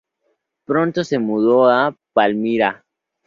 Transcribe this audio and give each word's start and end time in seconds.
Pronto 0.65 1.03
se 1.03 1.19
mudó 1.19 1.67
a 1.69 1.95
Palmira. 2.15 2.83